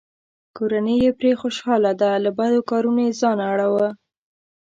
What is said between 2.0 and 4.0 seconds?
ده؛ له بدو کارونو یې ځان اړووه.